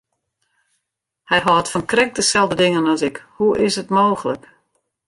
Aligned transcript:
Hy 1.29 1.37
hâldt 1.45 1.71
fan 1.71 1.89
krekt 1.91 2.17
deselde 2.17 2.55
dingen 2.63 2.89
as 2.93 3.01
ik, 3.09 3.17
hoe 3.35 3.53
is 3.67 3.75
it 3.81 3.93
mooglik! 3.97 4.43